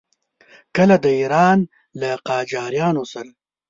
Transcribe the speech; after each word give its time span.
کله 0.75 0.95
د 1.05 1.07
ایران 1.19 1.59
له 1.99 2.09
قاجاریانو 2.27 3.03
سره. 3.13 3.29